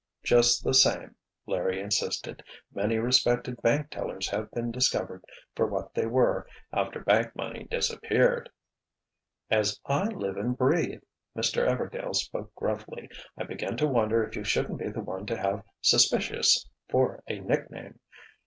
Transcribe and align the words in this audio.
"Just 0.23 0.63
the 0.63 0.73
same," 0.73 1.15
Larry 1.45 1.79
insisted, 1.79 2.43
"many 2.73 2.97
respected 2.97 3.61
bank 3.61 3.91
tellers 3.91 4.27
have 4.29 4.49
been 4.49 4.71
discovered 4.71 5.23
for 5.53 5.67
what 5.67 5.93
they 5.93 6.07
were 6.07 6.47
after 6.73 7.01
bank 7.01 7.35
money 7.35 7.65
disappeared." 7.65 8.49
"As 9.51 9.79
I 9.85 10.05
live 10.07 10.37
and 10.37 10.57
breathe!" 10.57 11.03
Mr. 11.37 11.67
Everdail 11.69 12.15
spoke 12.15 12.51
gruffly, 12.55 13.11
"I 13.37 13.43
begin 13.43 13.77
to 13.77 13.87
wonder 13.87 14.23
if 14.23 14.35
you 14.35 14.43
shouldn't 14.43 14.79
be 14.79 14.89
the 14.89 15.01
one 15.03 15.27
to 15.27 15.37
have 15.37 15.63
'suspicious' 15.81 16.67
for 16.89 17.23
a 17.27 17.37
nickname. 17.39 17.99